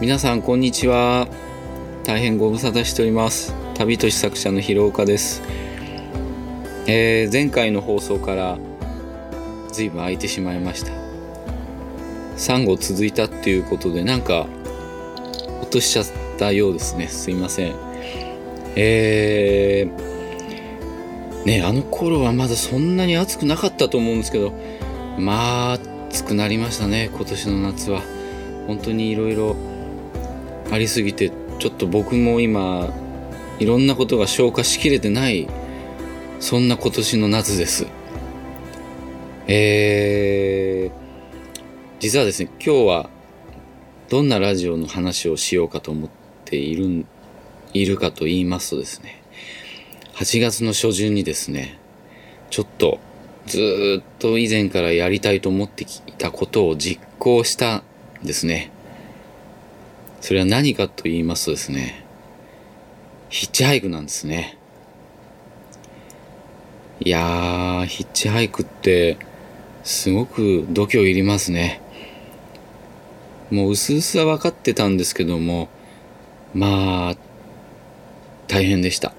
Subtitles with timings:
[0.00, 1.28] 皆さんこんにちは。
[2.04, 3.54] 大変ご無沙汰しております。
[3.74, 5.42] 旅とし作者の広岡です、
[6.86, 8.58] えー前回の放送から
[9.70, 10.92] 随分空いてしまいました。
[12.38, 14.46] 3号続いたっていうことでなんか
[15.60, 16.06] 落としちゃっ
[16.38, 17.06] たようですね。
[17.06, 17.74] すいません。
[18.76, 24.54] えー、ねあの頃はまだそんなに暑くなかったと思うんですけど
[25.18, 25.78] まあ
[26.08, 28.00] 暑くなりましたね今年の夏は。
[28.66, 29.56] 本当にいろいろ
[30.70, 32.88] ありすぎてちょっと僕も今
[33.58, 35.48] いろんなことが消化しきれてない
[36.38, 37.86] そんな今年の夏です。
[39.46, 41.60] えー、
[41.98, 43.10] 実はですね今日は
[44.08, 46.10] どんなラジオの話をしようかと思っ
[46.44, 47.04] ている
[47.74, 49.22] いるかと言いますとですね
[50.14, 51.78] 8月の初旬にですね
[52.50, 53.00] ちょっと
[53.46, 57.82] ずっと以前からやりたいと思ってきたことを実行したん
[58.22, 58.70] ですね。
[60.20, 62.04] それは何かと言いますとですね
[63.30, 64.58] ヒッチハイクなんですね。
[66.98, 69.18] いやーヒッチハイクって
[69.84, 71.80] すごく度胸いりますね。
[73.50, 75.68] もう薄々は分かってたんですけども
[76.52, 77.16] まあ
[78.48, 79.14] 大変でした。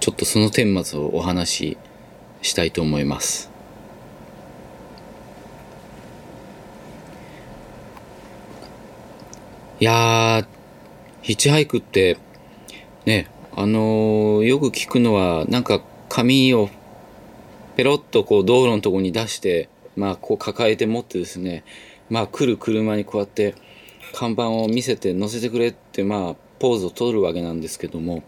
[0.00, 1.78] ちょっとその顛末をお話し
[2.42, 3.53] したいと思います。
[9.84, 10.46] いやー
[11.20, 12.16] ヒッチハイクって
[13.04, 16.70] ねあのーよく聞くのはなんか紙を
[17.76, 21.64] ペロッとこう道路のとこに出してまあこう抱えて持ってですね
[22.08, 23.56] まあ来る車にこうやって
[24.14, 28.22] 看板を見せて乗せてくれってまあポーズを取るわけなんですけども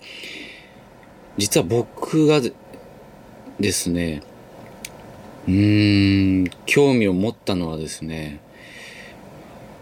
[1.38, 2.52] 実は僕がで
[3.58, 4.22] ですね
[5.48, 8.42] うーん興味を持ったのはですね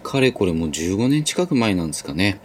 [0.05, 2.41] かれこれもう15年近く前なんですかね。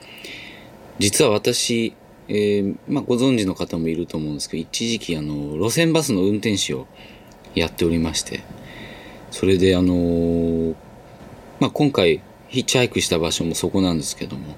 [0.98, 1.94] 実は私、
[2.28, 6.88] えーまあ、ご存知の方もいると思うんですけど一時期あの路線バスの運転手を
[7.56, 8.44] やっておりまして
[9.31, 10.75] それであのー
[11.59, 14.56] まあ、今回ヒッチハイクした場所もそこなんですけども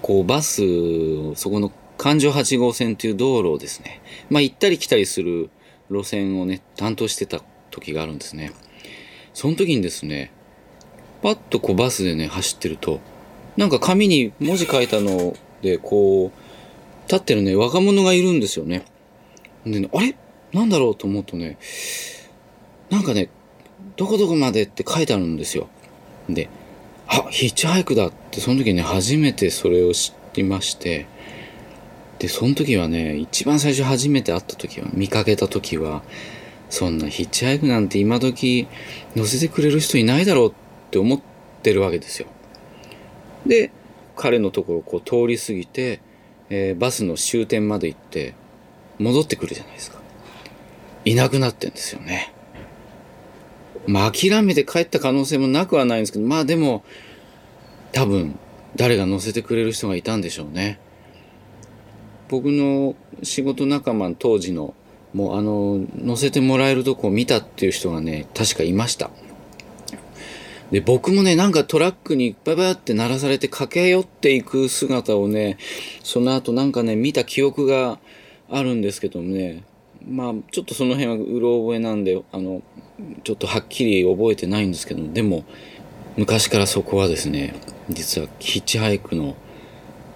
[0.00, 5.50] こうバスをそこの環状8号線という道路をですねまあ行ったり来たりする
[5.90, 7.40] 路線をね担当してた
[7.70, 8.52] 時があるんですね。
[9.34, 10.30] その時にですね
[11.22, 13.00] パッとこうバスでね走ってると
[13.56, 18.84] なんか紙に文字書いたのでこう立ってるね若者がいるんですよね。
[19.64, 20.16] でねあれ？
[20.52, 21.58] なんだろうと思うとね
[22.90, 23.28] なんかね
[23.96, 25.68] どこどこまでって書いてあるんですよ。
[26.28, 26.48] で
[27.06, 31.06] あヒッチハイクだってその時ね初めてそれを知りまして
[32.18, 36.02] でその時はね一番最初初めて会った時は見かけた時は
[36.70, 38.66] そんなヒッチハイクなんて今時
[39.14, 40.52] 乗せてくれる人いないだろうっ
[40.92, 41.20] って思っ
[41.62, 42.28] てるわけですよ。
[43.46, 43.72] で
[44.14, 46.02] 彼のところをこう通り過ぎて、
[46.50, 48.34] えーバスの終点まで行って
[48.98, 49.98] 戻ってくるじゃないですか。
[51.06, 52.34] いなくなってんですよね。
[53.86, 56.84] まあ諦めて帰った可能性もなくはないんですけどまあでも
[57.92, 58.38] 多分
[58.76, 60.78] 誰が乗せてくれる人がいたんでしょうね。
[62.28, 64.74] 僕の仕事仲間当時の
[65.14, 69.10] もうあの乗せてもらえるとこを見たっていう人がね確かいました。
[70.72, 75.58] で僕もねなんかトラックにババって鳴らされて駆け寄っていく姿をね
[76.02, 77.98] その後なんかね見た記憶が
[78.50, 79.64] あるんですけどもね
[80.08, 82.62] まあちょっとその辺はうろ覚えなんであの
[83.22, 85.44] ちょっとはっきり覚えてないんですけどでも
[86.16, 87.54] 昔からそこはですね
[87.90, 89.36] 実はヒッチハイクの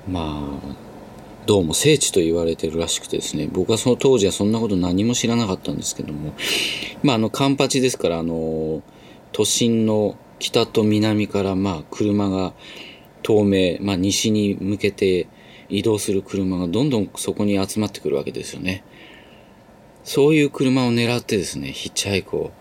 [0.09, 0.77] まあ
[1.45, 6.35] どうも聖地と言われてるらしくてですね僕はその当時はそんなこと何も知らなかったんですけども
[7.03, 8.83] まああのカンパチですからあの
[9.33, 12.53] 都心の北と南からまあ車が
[13.27, 15.27] 東名、まあ、西に向けて
[15.69, 18.85] 移動する車がどんどんそこに集まってくるわけですよね。
[20.05, 22.53] そういう車を狙ってですねヒッチハイクを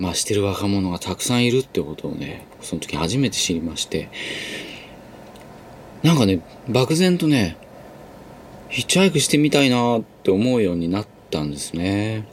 [0.00, 4.08] まあしてる若者がたくさんいるってことをねその時初めて知りまして。
[6.02, 7.56] なんかね漠然とね
[8.68, 12.26] ヒッチハイクしてみたいなって思うようになったんですね。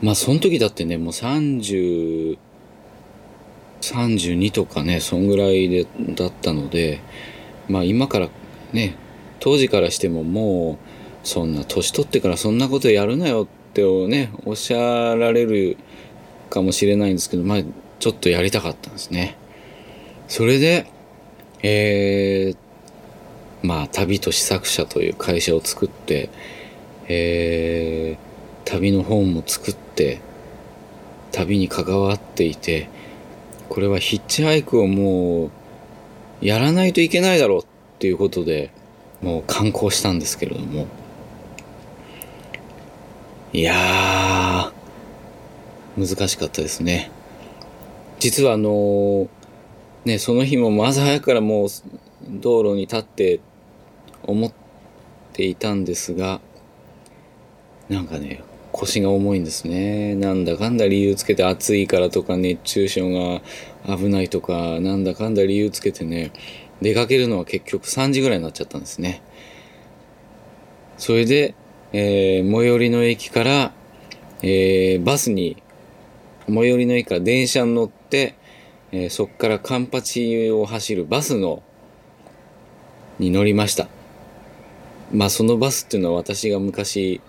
[0.00, 2.38] まあその時だってねもう30
[3.82, 7.00] 32とかねそんぐらいでだったので
[7.68, 8.28] まあ今から
[8.72, 8.94] ね
[9.40, 10.78] 当時からしてもも
[11.24, 15.76] うそんな年取ってからそんなことやるなよってねおっしゃられる
[16.50, 17.58] かもしれないんですけどまあ
[17.98, 19.36] ちょっとやりたかったんですね。
[20.28, 20.86] それで
[21.62, 26.30] えー、まあ旅と試作者という会社を作って
[27.08, 30.20] えー、旅の本も作って
[31.32, 32.88] 旅に関わっていて
[33.72, 35.50] これはヒッチハイクをもう
[36.42, 37.64] やらないといけないだろうっ
[38.00, 38.70] ていうことで、
[39.22, 40.86] もう観光したんですけれども。
[43.54, 47.10] いやー、難しかったですね。
[48.18, 49.28] 実はあのー、
[50.04, 51.68] ね、その日も朝早くからもう
[52.28, 53.40] 道路に立って
[54.24, 54.52] 思っ
[55.32, 56.42] ていたんですが、
[57.88, 58.42] なんかね、
[58.72, 60.14] 腰が重いんですね。
[60.14, 63.42] なんだかんだ理由つけて暑いからとか熱中症が
[63.96, 66.32] 危ないとか、なんだかんだ理由つけてね、
[66.80, 69.22] 出かけるのは結局3時ぐらいになっちゃったんですね。
[70.96, 71.54] それで、
[71.92, 73.72] えー、最寄りの駅から、
[74.42, 75.62] えー、バスに、
[76.46, 78.34] 最寄りの駅から電車に乗って、
[78.90, 81.62] えー、そこからカンパチを走るバスの、
[83.18, 83.88] に乗りました。
[85.12, 87.20] まあそのバスっていうのは私が昔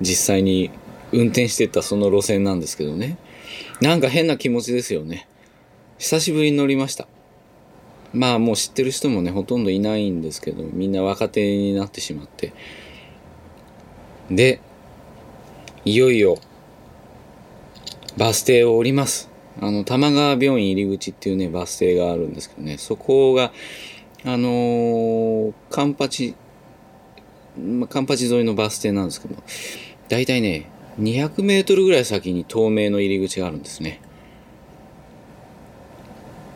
[0.00, 0.70] 実際に
[1.12, 3.18] 運転してたその路線なんですけどね。
[3.80, 5.28] なんか変な気持ちですよね。
[5.98, 7.08] 久しぶりに乗りました。
[8.12, 12.52] まあもう知ってる人もね、ほとんどいないんですけど、みんな若手になってしまって。
[14.30, 14.60] で、
[15.84, 16.38] いよいよ、
[18.16, 19.30] バス停を降ります。
[19.60, 23.52] あの、玉川病院入り口っていうね、バス停があるんですけどね、そこが、
[24.24, 26.34] あのー、カンパチ、
[27.58, 29.34] まあ、カンパチ沿いのバス停なんですけど、
[30.08, 30.70] だいたいね、
[31.00, 34.00] 200メートルぐらい先に透明の入り口があるんですね。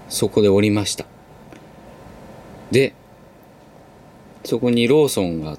[0.08, 1.06] そこで降りました。
[2.70, 2.94] で、
[4.44, 5.58] そこにローソンが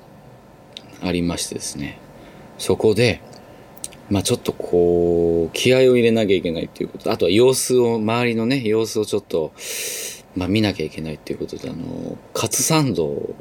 [1.01, 1.99] ありましてですね、
[2.57, 3.21] そこで、
[4.09, 9.53] まあちょっとこう、気合を入れなきゃいけないっていうこと、あとは様子を、周りのね、様子をちょっと、
[10.35, 13.35] まあ見なきゃいけないっていうことで、あの、カツサンドを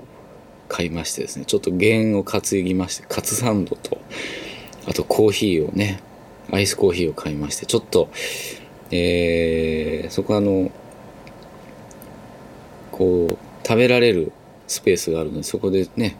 [0.68, 3.98] 買いましてですね、ちょっと弦を担ぎまして、カツサンドと、
[4.86, 6.00] あとコーヒーをね、
[6.50, 8.10] アイスコーヒーを買いまして、ちょっと、
[8.90, 10.70] えー、そこあの、
[12.90, 14.32] こう、食べられる
[14.66, 16.16] スペースがあるので、そこでね、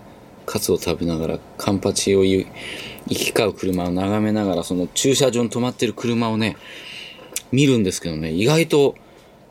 [0.46, 2.46] カツを食べながら、カンパチを行
[3.08, 6.56] き交う車を眺めながら、その駐車場に止まってる車をね、
[7.50, 8.94] 見るんですけどね、意外と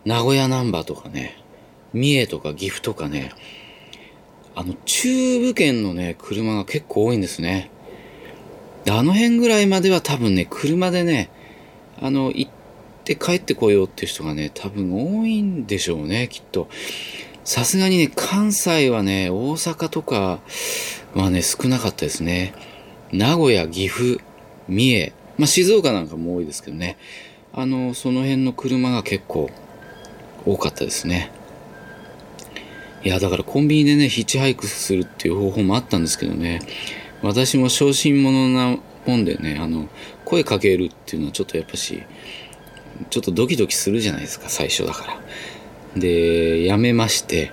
[0.06, 1.38] 名古屋ナンバーとかね、
[1.94, 3.31] 三重とか岐阜とかね、
[4.56, 7.72] あの、中部圏のね、車が結構多いんですね。
[8.89, 11.30] あの辺ぐらいまでは多分ね、車でね、
[12.00, 12.51] あの、行っ
[13.04, 16.68] て帰ってこようっていう人がね、多分多いんでしょうね、きっと。
[17.44, 20.39] さすがにね、関西はね、大阪とか
[21.13, 22.54] はね、少なかったですね。
[23.12, 24.19] 名古屋、岐阜、
[24.68, 26.98] 三重、まあ、静岡なんかも多いですけどね。
[27.54, 29.50] あの、その辺の車が結構
[30.45, 31.31] 多かったですね。
[33.04, 36.62] いや、だからコンビニでね、ヒッチハイクするっていう方法もあったんですけどね。
[37.21, 39.89] 私も小心者なもんでね、あの、
[40.25, 42.03] 声かけるっていうのはちょっとやっぱし、
[43.09, 45.21] ちょっとドキドキするじゃないですか、最初だから。
[45.95, 47.51] で、やめまして、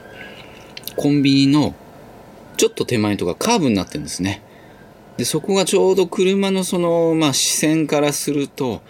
[0.96, 1.74] コンビニの
[2.56, 4.42] ちょっと手前とかカーブになってるんですね。
[5.16, 8.82] で、そこがちょうど車のその、まあ視線からすると、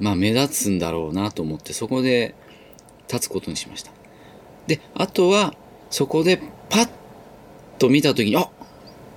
[0.00, 2.34] まあ目立つんだろうなと思って、そこで
[3.08, 3.92] 立つことにしました。
[4.66, 5.54] で、あとは、
[5.90, 6.90] そこでパッ
[7.78, 8.48] と見たときに、あ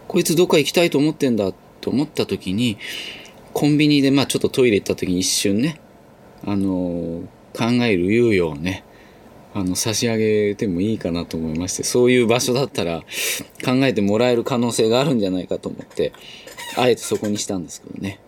[0.07, 2.77] こいつどっか行きたいと思ってんだと思ったときに、
[3.53, 5.79] コンビニでまあちょっとトイレ行ったときに一瞬ね、
[6.45, 7.23] あの、
[7.53, 8.83] 考える猶予をね、
[9.53, 13.01] あの、差し上げてもいいかなと思いまして、そういう場所だったら
[13.63, 16.11] 考えてもらえる可能性があるんじゃないかと思って、
[16.75, 18.19] あえてそこにしたんですけどね。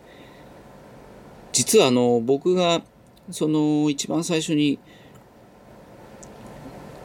[1.51, 2.81] 実はあの、僕が、
[3.31, 4.79] その、一番最初に、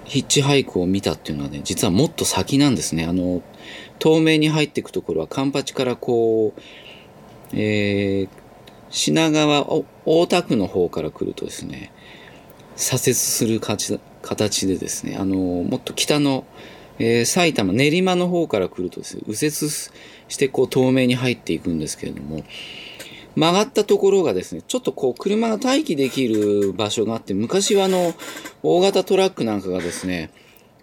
[0.05, 3.05] ヒッチハイクを見たっていうのはね、実はもっと先なんですね。
[3.05, 3.43] あの、
[4.02, 6.61] 透明に入っていくところは、カンパチからこう、
[7.52, 8.28] えー、
[8.90, 9.64] 品川、
[10.04, 11.92] 大田区の方から来るとですね、
[12.75, 16.44] 左折する形でですね、あの、もっと北の、
[16.99, 22.42] えー、埼玉、練馬の方から来るとですね、右折してこう透明に入っていくんですけれども、
[23.37, 28.14] 曲がったところがですね、ちょっとこう車が待機できる場所があって、昔はあの、
[28.64, 30.30] 大型トラックなんかがですね、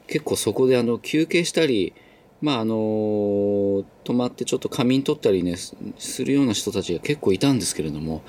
[0.08, 1.94] 結構そこであの、休憩したり、
[2.42, 8.22] まああの止まってちょっと仮眠取ったりね、するような人たちが結構いたんですけれども、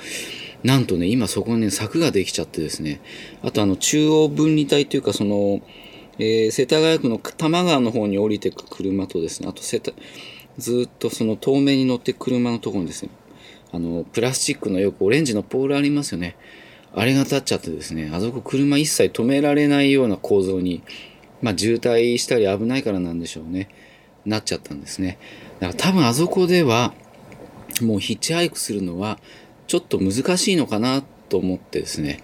[0.62, 3.00] なんとね、今そこにね、柵ができちゃってですね、
[3.42, 5.60] あとあの、中央分離帯というか、その、
[6.18, 9.92] えー、世田谷区の多摩川の方に降りてく車とですね、あと世田、
[10.58, 13.10] ずっとその透明に乗って車のところにですね、
[13.72, 16.36] あの、プラスチックのよくオレンジのポールありますよね。
[16.92, 20.82] あれが立っちゃってですね、あそこ車一切止められないような構造に、
[21.40, 23.68] まあ渋滞したり危ないからなんでしょうね。
[24.24, 25.18] なっちゃったんですね。
[25.60, 26.92] だから多分あそこでは、
[27.80, 29.18] もうヒッチハイクするのは、
[29.66, 32.22] ちょっと難しいのかなと思ってですね、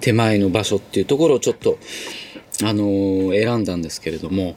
[0.00, 1.78] 手前の場所っていうところをちょっと、
[2.62, 4.54] あのー選んだんですけれども、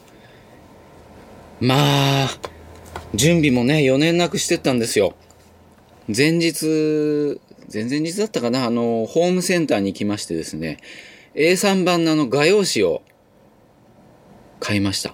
[1.60, 2.28] まあ、
[3.14, 5.14] 準備もね、4年なくしてったんですよ。
[6.14, 7.40] 前日、
[7.72, 10.78] 前々日だったかな、あの、ホームセンターに行きましてですね、
[11.34, 13.02] A3 版のあの画用紙を
[14.60, 15.12] 買いました。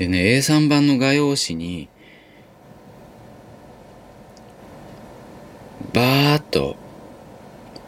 [0.00, 1.90] でね、A3 版の画用紙に、
[5.92, 6.76] バーっと、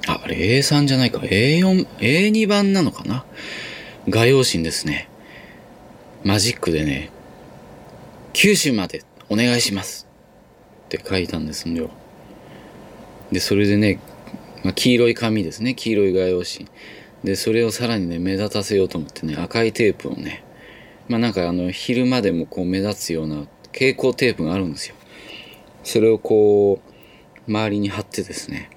[0.06, 3.24] あ、あれ A3 じゃないか、A4、A2 版なのかな？
[4.10, 5.08] 画用紙ですね、
[6.22, 7.08] マジックでね、
[8.34, 10.06] 九州までお願いします
[10.84, 11.88] って書いたんですよ。
[13.30, 14.00] で、それでね、
[14.64, 16.68] まあ、黄色い紙ですね、黄色い画用紙。
[17.24, 20.44] で、それをさらにね、目立たせようと思ってね、赤いテープをね、
[21.08, 24.94] まあなんかあの、昼間でもこう目立つような蛍光テープがあるんですよ。
[25.84, 28.70] それをこう、周りに貼ってですね、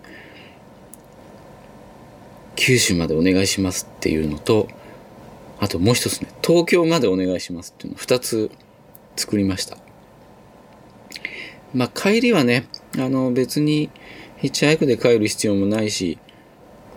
[2.55, 4.67] 九州までお願いしますっていうのと、
[5.59, 8.49] あともう一つね、東京までお願いしますっていうのを二つ
[9.15, 9.77] 作りました。
[11.73, 12.67] まあ帰りはね、
[12.97, 13.89] あの別に
[14.37, 16.17] ヒッチハイクで帰る必要もないし、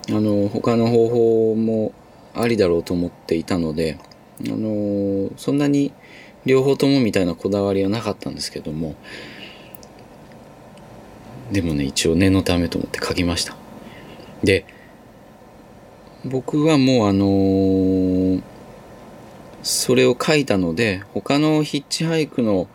[0.09, 1.93] あの他の方法も
[2.35, 3.99] ありだろうと思っていたので、
[4.41, 5.93] あのそんなに
[6.47, 8.95] 両方ともみたいなこだわりはなかったんですけども、
[11.53, 13.57] でもね、一応念のためと思って書きました。
[14.45, 14.65] で、
[16.25, 18.43] 僕はもうあのー
[19.63, 22.69] それを書いたので、他のヒッチハイクの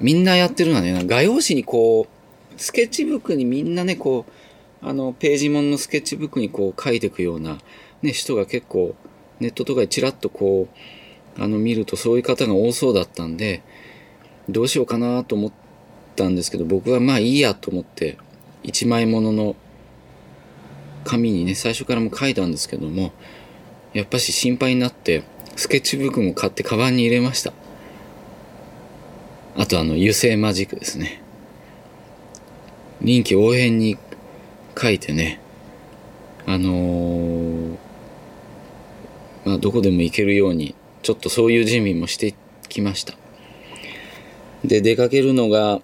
[0.00, 7.58] みんなやってるのはね、画用紙にこう、スケッチブックにみんなね、こう、あの、ページもんのスケッチブックにこう書いていくような、
[8.02, 8.94] ね、人が結構、
[9.40, 10.68] ネットとかでチラッとこ
[11.38, 13.62] う、あの、見るとそういう方が多そうだったんで、
[14.48, 15.52] どうしようかなと思っ
[16.14, 18.16] たんですけど、僕はまあいいやと思って、
[18.62, 19.56] 一枚ものの
[21.04, 23.12] 紙にね、最初からも書いたんですけども、
[23.92, 25.24] やっぱし心配になって、
[25.56, 27.52] スケッチブックも買ってカバンに入れました。
[29.56, 31.22] あとあの、油性マジックですね。
[33.00, 33.98] 臨機応変に
[34.78, 35.40] 書いてね、
[36.46, 37.85] あのー
[39.46, 42.34] まあ、どこでも行けるように、ちょっとそういう準備もして
[42.68, 43.14] きました。
[44.64, 45.80] で、出かけるのが、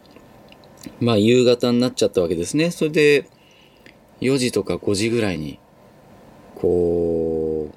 [1.01, 2.73] まあ、夕方になっちゃったわけですね。
[2.73, 3.25] それで、
[4.21, 5.61] 4時とか5時ぐらいに、
[6.57, 7.71] こ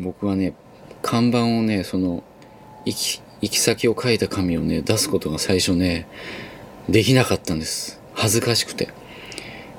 [0.00, 0.54] う、僕はね、
[1.00, 2.24] 看板をね、その、
[2.84, 6.08] 行き、行き先を書いた紙をね、出すことが最初ね、
[6.88, 8.00] できなかったんです。
[8.14, 8.88] 恥ずかしくて。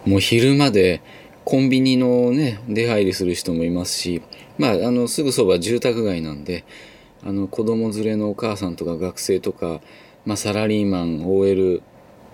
[0.05, 1.01] もう昼まで
[1.43, 4.21] コンビニのね、出入りする人もいますし、
[4.57, 6.65] まあ、あの、すぐそば住宅街なんで、
[7.23, 9.81] あの、子供連れのお母さんとか学生とか、
[10.25, 11.81] まあ、サラリーマン、OL、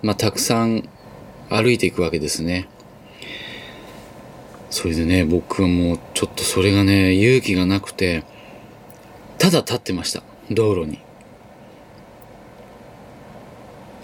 [0.02, 0.88] まあ、たくさん
[1.50, 2.68] 歩いていくわけですね。
[4.70, 8.24] それでね、僕はもうちょっとそれがね、勇気がなくて、
[9.38, 10.24] ただ立ってました。
[10.50, 11.00] 道路に。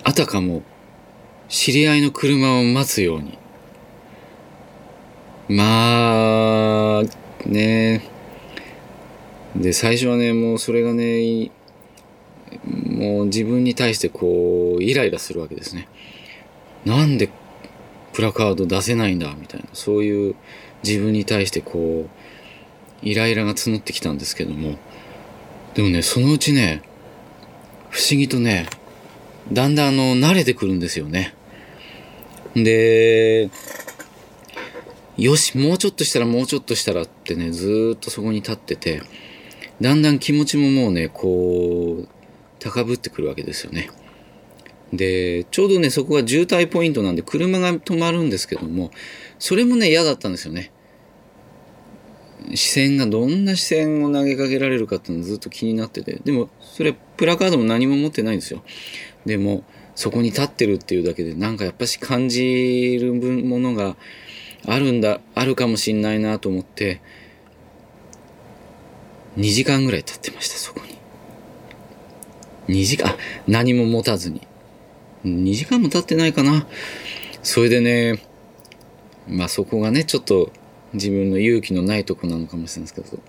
[0.03, 0.61] あたかも、
[1.47, 3.37] 知り合いの車を待つように。
[5.49, 7.03] まあ、
[7.45, 8.03] ね
[9.55, 11.51] で、最初はね、もうそれがね、
[12.65, 15.87] もう自分に対してこう、イライラするわけですね。
[16.85, 17.29] なんで
[18.13, 20.35] プラカード出せないんだみたいな、そういう
[20.83, 22.09] 自分に対してこう、
[23.01, 24.77] イライラが募ってきたんですけども、
[25.73, 26.81] でもね、そのうちね、
[27.89, 28.67] 不思議とね、
[29.51, 31.33] だんだんあの、慣れてくるんですよね。
[32.55, 33.49] で、
[35.19, 39.01] よし、もうちょっとしたらもうちょっとしたらってね、ずっとそこに立ってて、
[39.81, 42.07] だんだん気持ちももうね、こう、
[42.59, 43.89] 高ぶってくるわけですよね。
[44.93, 48.91] で、ちょうどね、そこが渋滞ポイントなんで車が止まるんですけども、
[49.39, 50.71] それもね、嫌だったんですよね。
[52.55, 56.19] 視線がどんな視線を投げかけられるかっていうのずっと気になってて。
[56.23, 58.63] でも、それ、プラカードも何も持ってないんですよ。
[59.25, 59.63] でも、
[59.95, 63.97] そこに立ってるっていうだけで、なんかやっぱし感じるものが
[64.65, 67.01] あるんだ、あるかもしんないなと思って、
[69.37, 70.81] 2時間ぐらい立ってました、そこ
[72.67, 72.81] に。
[72.81, 74.47] 2時間、あ何も持たずに。
[75.25, 76.67] 2時間も経ってないかな。
[77.41, 78.21] それでね、
[79.27, 80.51] まあそこがね、ちょっと
[80.93, 83.23] 自分の勇気のないとこなのかもしれないですけど、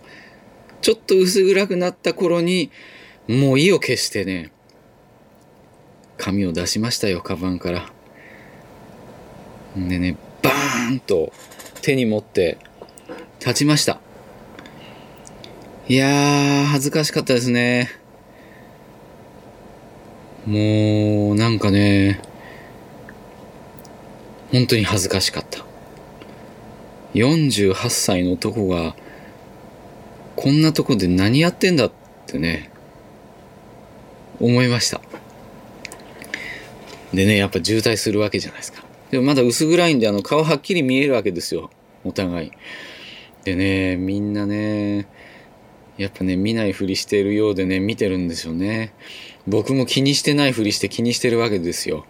[0.80, 2.70] ちょっと薄暗くなった頃に、
[3.28, 4.50] もう意を決してね、
[6.16, 7.92] 紙を出しましたよ、カバンから。
[9.76, 11.32] でね、バーンと
[11.82, 12.59] 手に持って
[13.40, 14.00] 立ちました。
[15.88, 17.90] いやー、恥ずかしかったですね。
[20.47, 22.20] もう、なんかね、
[24.52, 25.64] 本当に恥ずかしかった。
[27.14, 28.94] 48歳の男が
[30.37, 31.92] こんなとこで何やってんだっ
[32.26, 32.70] てね、
[34.38, 35.00] 思いました。
[37.12, 38.85] でね、やっぱ渋滞するわけじゃないですか。
[39.10, 41.70] でもまだ薄暗いんで、あの、顔はっきり見えるわけですよ。
[42.04, 42.52] お互い。
[43.44, 45.08] でね、みんなね、
[45.96, 48.94] やっぱね、見ないふりしてるようでね、見てるんですよね。
[49.46, 52.06] 僕も気にしてないふりして気にしてるわけですよ。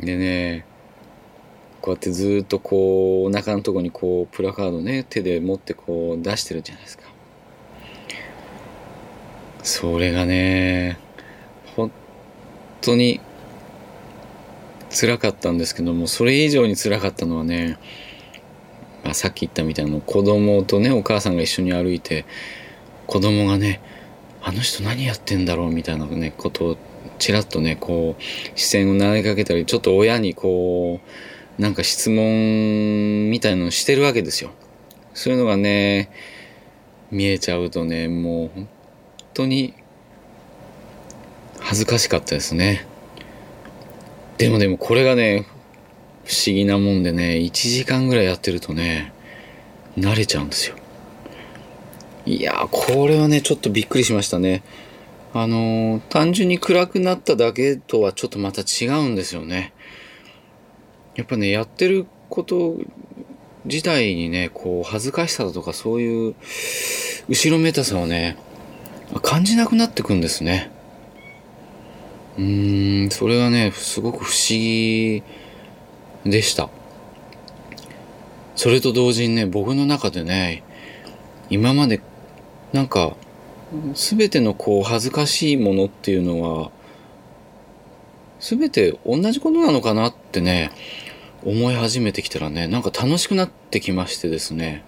[0.00, 0.66] でね、
[1.80, 7.04] こうやってずっとこう、お腹のとこにこう、プラカードね、手で持ってこう出してるじゃないですか。
[9.62, 10.98] それがね、
[11.76, 11.90] 本
[12.80, 13.20] 当に
[14.90, 17.78] 辛かったんですけども、それ以上に辛かったのはね、
[19.04, 22.26] まあ、さっき言ったみたいな子供とね、お母さんが一緒に歩いて、
[23.06, 23.80] 子供がね、
[24.42, 26.76] あの人何やってんだろうみたいなね、ことを
[27.18, 28.22] ちらっとね、こう、
[28.58, 31.00] 視線を投げかけたり、ちょっと親にこ
[31.58, 34.50] う、なんか質問みたいのをしてるわけですよ。
[35.14, 36.10] そういうのがね、
[37.10, 38.68] 見えちゃうとね、もう本
[39.34, 39.74] 当に
[41.58, 42.86] 恥ずかしかったですね。
[44.40, 45.44] でもでもこれがね、
[46.24, 49.12] 不思議なもんでね、1時間ぐらいやってるとね、
[49.98, 50.76] 慣れちゃうんですよ。
[52.24, 54.62] いや、これはね、ちょっとびっくりしましたね。
[55.34, 59.74] あのー、単純に暗くなっただけとはちょっとまた違うんですよね。
[61.16, 62.78] やっぱね、やってること
[63.66, 66.34] 自体にね、こう、恥ずかしさだとかそういう
[67.28, 68.38] 後ろめたさをね、
[69.20, 70.70] 感じなくなってくんですね。
[72.38, 75.22] うーん、それはね、すごく不思議
[76.24, 76.70] でした。
[78.56, 80.62] それと同時にね、僕の中でね、
[81.48, 82.00] 今まで
[82.72, 83.16] なんか、
[83.94, 86.70] すべてのこう恥ずかしいものっていうのは、
[88.38, 90.70] すべて同じことなのかなってね、
[91.44, 94.84] 思い始めてきたらね、なんか楽しくなってきましてですね。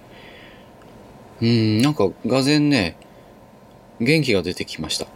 [1.41, 2.97] うん、なんか、がぜんね、
[4.01, 5.07] 元気が出てきました。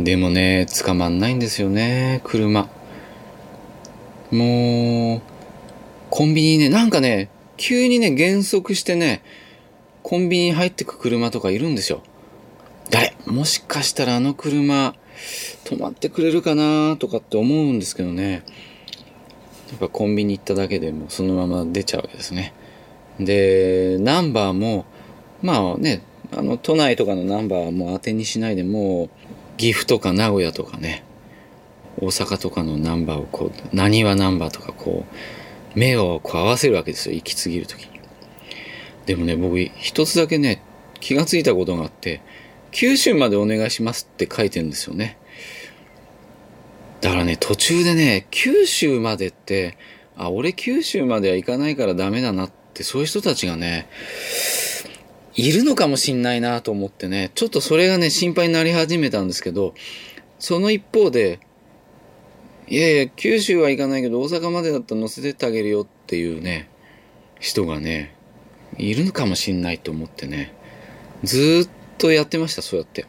[0.00, 2.68] でもね、捕まんないんですよね、車。
[4.30, 5.22] もう、
[6.10, 9.22] コンビニね、なんかね、急にね、減速してね、
[10.02, 12.02] コンビニに入ってく車とかいるんですよ。
[12.90, 14.94] 誰もしかしたらあの車、
[15.64, 18.44] 止まってくれるかなとかって思うんですけどね。
[19.70, 22.54] やっぱコンビニ行っただけでもそのまま出ちゃうわけですね。
[23.20, 24.86] で、ナンバーも、
[25.42, 26.02] まあね、
[26.34, 29.10] あの、都内とかのナンバーもう当てにしないでもう、
[29.58, 31.04] 岐阜とか名古屋とかね、
[32.00, 35.04] 大阪とかのナンバーをこう、何はナンバーとかこ
[35.76, 37.98] う、目をこう合わせるわけですよ、行き過ぎるときに。
[39.04, 40.62] でもね、僕、一つだけね、
[41.00, 42.20] 気がついたことがあって、
[42.70, 45.18] 九州までお願いしますって書いてるんですよね。
[47.00, 49.76] だからね、途中でね、九州までって、
[50.16, 53.88] あ、俺九州までは行かないからダメだなって、そういう人たちがね、
[55.38, 59.72] いるのかもしんないなと思ってね、ちょっとそれがね、心配になり始めたんですけど、
[60.40, 61.38] その一方で、
[62.66, 66.68] いやいや、九州は行かないけど、大阪までだったら乗せてってあげるよっていうね、
[67.38, 68.16] 人がね、
[68.78, 70.52] いるのかもしんないと思ってね、
[71.22, 73.06] ずっとやってました、そうやって。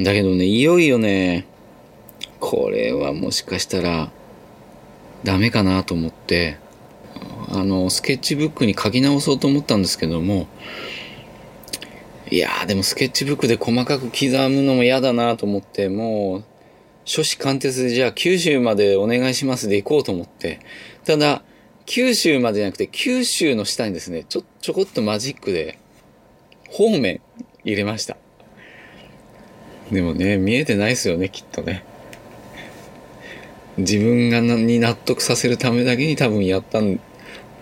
[0.00, 1.46] だけどね、いよいよね、
[2.40, 4.10] これはもしかしたら、
[5.24, 6.56] ダメかなと思って、
[7.50, 10.48] あの、スケッチブックに書き直そうと思ったんですけども、
[12.32, 16.44] いやーでもスケッチブックで細かく刻むのも嫌だなと思って、もう、
[17.04, 20.60] 初子貫徹でじゃあ九州までお願いしますで行こうと思って、
[21.04, 21.42] ただ、
[21.84, 25.78] 九州までじゃなくて九州の下にですね、ちょ、ちょこっとマジックで、
[26.70, 27.20] 方面
[27.64, 28.16] 入れました。
[29.90, 31.84] でもね、見えてないですよね、きっとね。
[33.76, 36.98] 自分がなに納得させるためだけに多分やったん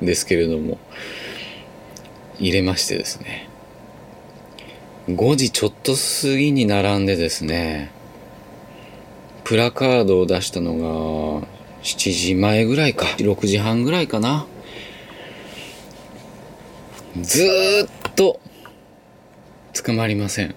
[0.00, 0.78] ですけれども、
[2.38, 3.49] 入れましてですね。
[5.16, 7.90] 5時ちょっと過ぎに並んでですね、
[9.44, 10.75] プラカードを出したの
[11.42, 11.46] が
[11.83, 14.46] 7時前ぐらいか、6時半ぐらいかな。
[17.20, 18.40] ずーっと
[19.73, 20.55] 捕まりません。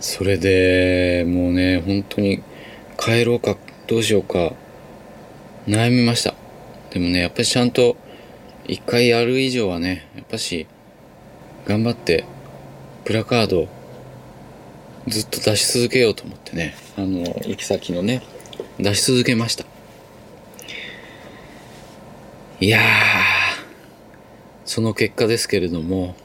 [0.00, 2.42] それで、もうね、本当に
[2.98, 4.52] 帰ろうか、どうしようか、
[5.66, 6.34] 悩みました。
[6.90, 7.96] でもね、やっぱりちゃんと
[8.66, 10.66] 一回やる以上はね、やっぱし、
[11.66, 12.24] 頑張って、
[13.04, 13.68] プラカード
[15.08, 18.22] ずっと出し続けようと思ってね、あの、行き先のね、
[18.78, 19.64] 出し続けました。
[22.60, 22.82] いやー、
[24.64, 26.16] その結果ですけれども、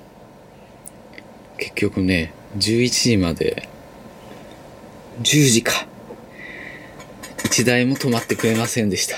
[1.58, 3.68] 結局ね、11時まで、
[5.22, 5.88] 10時か。
[7.46, 9.18] 一台も止まってくれませんでした。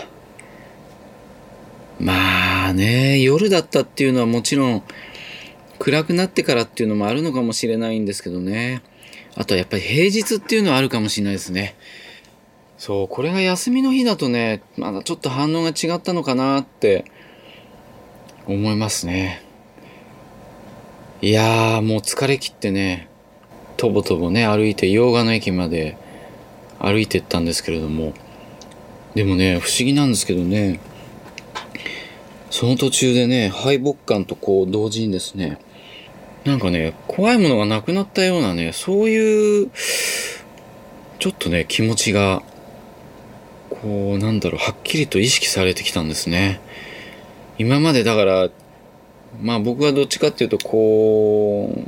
[1.99, 4.83] まあね、夜だったっていうのはもちろん、
[5.81, 8.83] 暗くなってからっていうのもあるのかもしれないんですけどね。
[9.35, 11.75] あとはやっぱり平日っていうのはあるかもしれないですね。
[12.77, 17.05] そう、これが休みの日だとね、まだちょっと反応が違ったのかなって
[18.45, 19.41] 思いますね。
[21.23, 23.09] いやー、もう疲れ切ってね、
[23.77, 25.97] とぼとぼね、歩いて洋画の駅まで
[26.77, 28.13] 歩いてったんですけれども、
[29.15, 30.79] でもね、不思議なんですけどね、
[32.51, 35.57] その途中でね、敗北感とこう同時にですね、
[36.45, 39.69] なんかね、怖いものがなくなったようなね、そういう、
[41.19, 42.41] ちょっとね、気持ちが、
[43.69, 46.59] こう、なんだろう、はっきりと意識されてきたんですね。
[47.59, 48.49] 今までだから、
[49.39, 51.85] まあ僕はどっちかっていうと、こ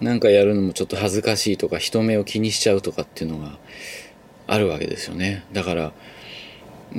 [0.00, 3.58] う、なんかやるのもちょっと恥ずかしいとか、人目を気にしちゃうとかっていうのが
[4.48, 5.44] あるわけですよね。
[5.52, 5.92] だから、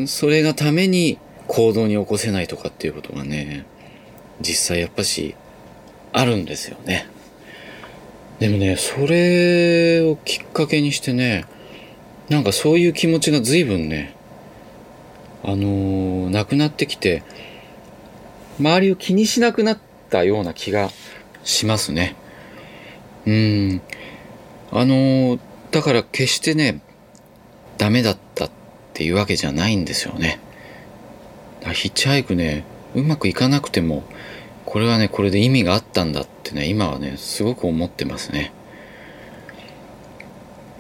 [0.08, 1.18] それがために
[1.48, 3.66] 行動に起こせないとかっていうことがね、
[4.40, 5.36] 実際やっぱし
[6.14, 7.08] あるんですよね。
[8.40, 11.46] でもね、それをきっかけにしてね、
[12.30, 14.16] なんかそういう気持ちが随分ね、
[15.44, 17.24] あのー、なくなってきて、
[18.60, 20.90] 周りを気にしなくなったような気が
[21.44, 22.16] しますね。
[23.26, 23.82] うん。
[24.72, 25.40] あのー、
[25.72, 26.82] だから決してね、
[27.78, 28.52] ダメだったっ
[28.94, 30.40] ていうわけじゃないんですよね。
[31.74, 32.64] ヒッチハイクね、
[32.96, 34.04] うまくいかなくても、
[34.66, 38.54] これはね、これで意味があったんだってね、今はね、すごく思ってますね。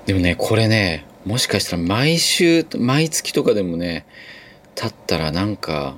[0.05, 4.05] でもね、これね、もしかしたら毎週、毎月とかでもね、
[4.75, 5.95] 経ったらなんか、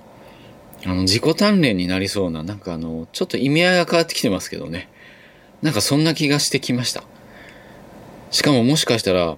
[0.86, 4.90] あの、自己鍛錬になりそうな、なんかあの、ちょっと意味合いが変わってきてますけどね。
[5.62, 7.04] なんかそんな気がしてきました。
[8.32, 9.38] しかももしかしたら、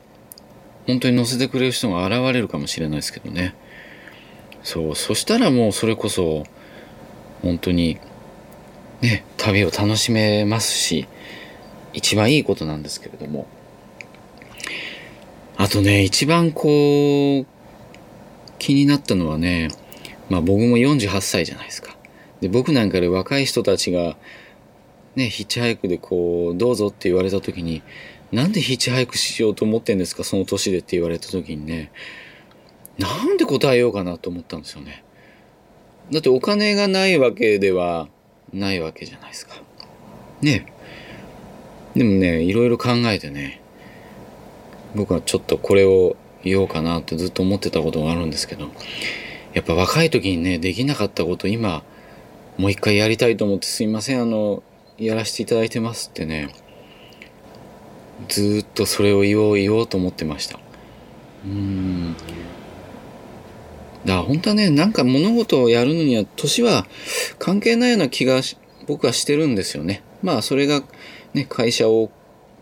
[0.87, 3.53] 本当に乗せてくれる人が現れるかもしれないですけどね。
[4.63, 6.45] そう、そしたらもうそれこそ、
[7.43, 7.99] 本当に、
[9.01, 11.07] ね、旅を楽しめますし、
[11.93, 13.47] 一番いいことなんですけれども。
[15.57, 17.45] あとね、一番こう、
[18.59, 19.69] 気になったのはね、
[20.29, 21.95] まあ僕も48歳じゃないですか。
[22.41, 24.17] で、僕なんかで若い人たちが、
[25.15, 27.83] ね、ヒッチハイクでこう、どうぞって言われた時に、
[28.31, 31.91] なんでヒッチハイクしようと思ってんですか、その年でって言われた時にね、
[32.97, 35.03] なんで答えようかなと思ったんですよね。
[36.11, 38.09] だってお金がないわけでは
[38.55, 39.55] ないわけじゃないですか。
[40.41, 40.65] ね
[41.95, 43.61] でもね、いろいろ考えてね、
[44.95, 48.69] 僕はちょっとこれを言おうかなってずっと思ってたことがあるんですけど、
[49.53, 51.83] やっぱ若い時にね、できなかったこと今、
[52.57, 54.63] もう一回やりたいと思ってすいません、あの、
[54.97, 56.53] やらせていただいてますってね、
[58.27, 60.59] ずっとそれを言おう言おうと思ってました。
[61.45, 62.15] うん。
[64.05, 66.85] だから本当はね、なんか物事をやるのには年は
[67.39, 68.41] 関係ないような気が
[68.87, 70.03] 僕はしてるんですよね。
[70.21, 70.83] まあそれが
[71.33, 72.11] ね、会社を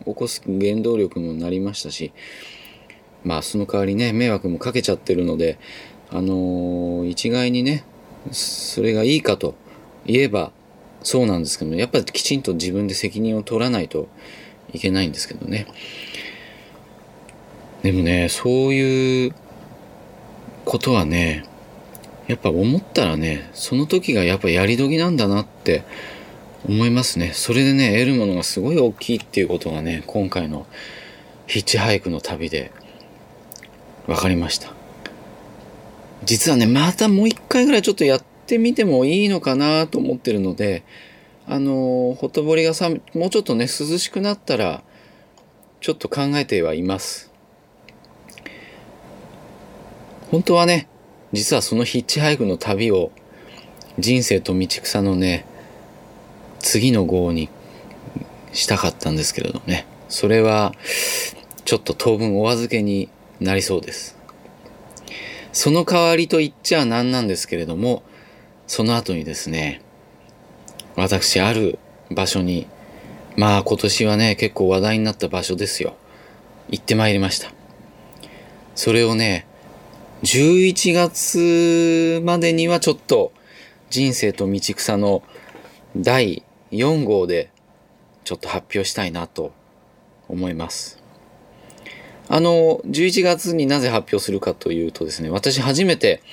[0.06, 2.14] 起こす原動力にもなりましたし、
[3.26, 5.60] まあその代わりね、迷惑もかけちゃってるので、
[6.10, 7.84] あのー、一概にね、
[8.32, 9.56] それがいいかと
[10.06, 10.52] 言えば
[11.02, 14.08] そうなんですけど、やっぱりきちんと自分で責任を取らないと
[14.74, 15.68] いけないんですけどね。
[17.82, 19.36] でもね、そういう
[20.66, 21.46] ことはね、
[22.28, 25.84] やっぱ思ったらね、その時がやっぱやり時なんだなって
[26.68, 27.32] 思いますね。
[27.34, 30.66] それでね、得るものがすごい大きいっていうことがね、今回の
[31.48, 32.72] ヒッチハイクの旅で
[34.08, 34.74] 分かりました。
[36.24, 40.84] 実はね、またもう一回ぐらいちょっとやってみてもいいのかなと思ってるので、
[41.46, 44.84] あの、ほとぼりがさ、もうちょっとね、涼しくなったら、
[45.82, 47.33] ちょっと考えてはいます。
[50.34, 50.88] 本当はね、
[51.32, 53.12] 実はそのヒッチハイクの旅を、
[54.00, 55.46] 人生と道草のね、
[56.58, 57.50] 次の号に
[58.52, 60.74] したかったんですけれどもね、それは、
[61.66, 64.18] ちょっと当分お預けになりそうです。
[65.52, 68.02] その代わりと言っちゃなんなんですけれども、
[68.66, 69.84] その後にですね、
[70.96, 71.78] 私ある
[72.10, 72.66] 場所に、
[73.38, 75.96] まあ今年はね、結構話題になった場所ですよ。
[76.72, 77.52] 行ってまいりました。
[78.74, 79.46] それをね、
[80.24, 83.34] 11月までにはちょっと
[83.90, 85.22] 人生と道草の
[85.98, 87.52] 第4号で
[88.24, 89.52] ちょっと発表したいなと
[90.30, 91.04] 思います。
[92.30, 96.24] あの、11月になぜ発表するかというとですね、私初めて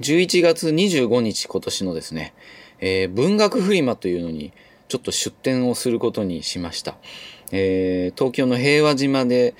[0.00, 2.34] 11月25日今年のですね、
[2.78, 4.52] えー、文学フリマというのに
[4.86, 6.96] ちょっと出展をすることにしました。
[7.52, 9.54] えー、東京の平和島で、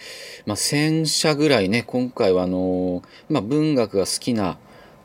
[0.47, 4.59] まあ、1000社ぐらいね、今回はあのー、まあ、文学が好きな、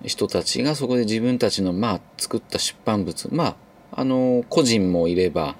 [0.04, 3.56] 人たちがそこで自分たちのまあ作った出版物ま
[3.92, 5.56] ああの個人もいれば、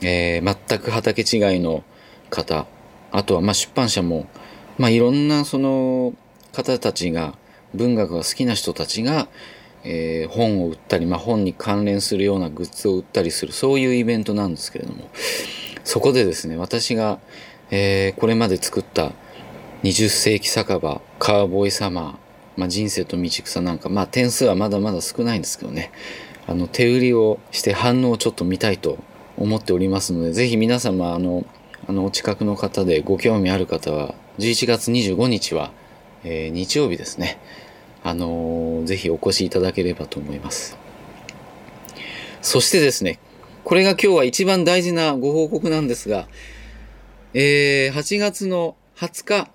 [0.00, 1.82] えー、全く畑違いの
[2.30, 2.66] 方
[3.10, 4.26] あとはまあ出版社も
[4.78, 6.14] まあいろんなその
[6.52, 7.34] 方たちが
[7.74, 9.28] 文学が好きな人たちが、
[9.84, 15.10] えー、本を売ったり、まあ、本に関連するようなグッズを売ったりするそういうイベントなんですけれども。
[15.86, 17.20] そこでですね私が、
[17.70, 19.12] えー、これまで作った
[19.84, 25.92] 20世紀酒場カーボーイサマー、まあ、人生と道草なんかまあ点数はまだまだ少ないんですけどね
[26.48, 28.98] あの手売りをして反応をちょっと見たいと
[29.36, 31.46] 思っておりますのでぜひ皆様あの
[31.88, 35.70] あのお近くの方でご興味ある方は11月25日は、
[36.24, 37.38] えー、日曜日ですね
[38.02, 40.76] あのー、ぜひお越しいただければと思います。
[42.42, 43.18] そしてですね
[43.66, 46.28] これが今日は一番大事なご報告なんですが、
[47.34, 49.50] えー、8月の20日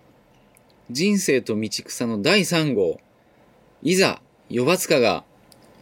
[0.90, 3.00] 人生と道草の第3号、
[3.82, 5.24] いざ、ヨバツカが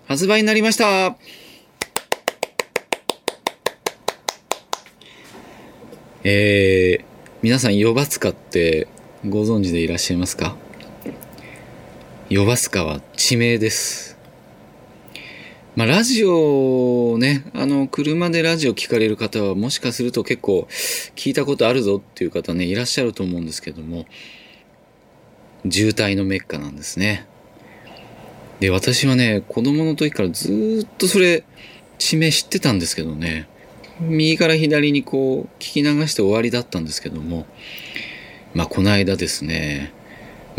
[0.05, 1.17] 発売になりました
[6.23, 7.05] えー、
[7.41, 8.87] 皆さん、ヨバツカって
[9.27, 10.55] ご存知でいらっしゃいますか？
[12.29, 14.18] ヨバツカは地名です。
[15.79, 20.67] まあ、ラジオね、あの、車でラジオ聞かれる方はもしかすると結構
[21.15, 24.05] 聞いたことあるぞっていう方ね、いらっしゃると思うんですけども、
[25.71, 27.25] 渋滞のメッカなんですね。
[28.59, 31.45] で、私はね、子供の時からずっとそれ、
[31.97, 33.47] 地名知ってたんですけどね、
[34.01, 37.45] 右から左にこう、聞き流して終わりだったんですけども、
[38.53, 39.93] まあ、この間ですね、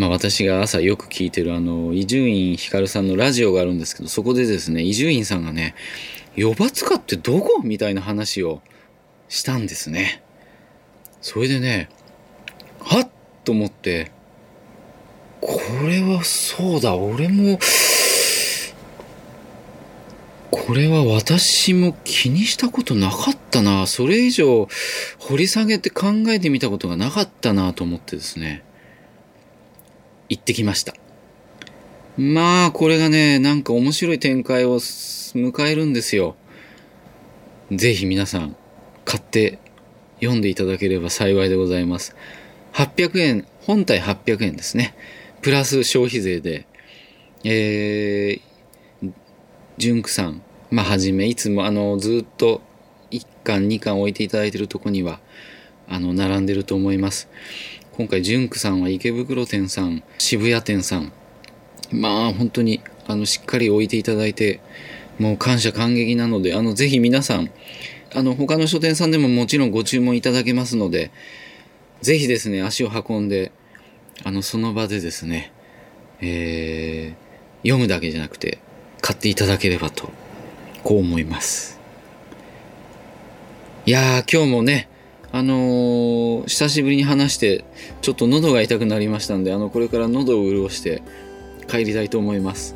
[0.01, 5.75] まあ、私が朝よく聞いてるあの、伊集院光さんのラジオがあるんですけど、そこでですね、伊集院さんがね、
[6.37, 7.61] ヨバツカってどこ？
[7.63, 8.63] みたいな話を
[9.29, 10.23] したんですね。
[11.21, 11.91] それでね、
[12.79, 13.11] はっ
[13.45, 14.11] と思って、
[15.43, 17.59] これはそうだ、俺も、
[20.51, 23.87] これは私も気にしたことなかったな。
[23.87, 24.67] それ以上
[25.19, 28.63] 掘り下げて考えてみたことがなかったなと思ってですね。
[30.31, 30.95] 行ってきました。
[32.17, 36.37] まあ、これがね、なんか面白い展開を迎えるんですよ。
[37.71, 38.57] ぜひ皆さん、
[39.05, 39.59] 買って
[40.21, 42.17] 読んでいただければ幸いでございます。
[42.73, 44.95] 800円、本体800円ですね。
[45.43, 46.67] プラス消費税で、
[47.45, 49.13] えー、
[49.79, 52.61] 純区さん、まあ、はじめ、いつも、あの、ずっと、
[53.11, 55.21] 1巻、2巻置いていただいているとこには、
[55.89, 57.29] あの、並んでると思います。
[57.97, 61.13] 今回、純区さんは池袋店さん、渋谷店さん、
[61.91, 64.61] まあ、本当に、あの、しっかり置いていただいて、
[65.19, 67.51] もう感謝感激なので、あの、ぜひ皆さん、
[68.15, 71.11] あの、他の書店さんでももちろんご注文いただけますので、
[72.01, 73.53] ぜひですね、足を運んで、
[74.25, 75.53] あの、その場でですね、
[76.21, 78.59] えー、読むだけじゃなくて、
[79.01, 80.11] 買っていただければと、
[80.83, 81.81] こう思います。
[83.87, 84.89] いやー、今日もね、
[85.33, 87.65] あのー、久しぶりに話して、
[88.03, 91.03] ちょっと喉が痛くなりましたんで、あの、これから喉を潤して
[91.69, 92.75] 帰りたいと思います。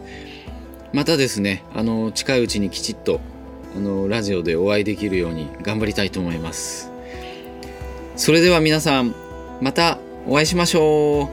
[0.92, 3.20] またですね、あのー、近いうちにきちっと、
[3.76, 6.90] あのー、ラジオでお会いできるように頑張りたいと思います。
[8.16, 9.14] それでは皆さん、
[9.60, 11.30] またお会いしましょ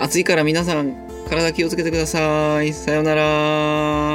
[0.00, 0.02] う。
[0.02, 0.96] 暑いから皆さん、
[1.30, 2.72] 体気をつけてください。
[2.72, 4.05] さようなら。